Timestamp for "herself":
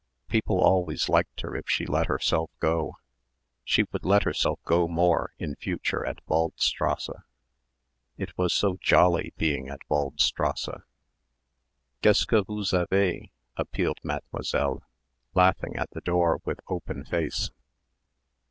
2.07-2.49, 4.23-4.59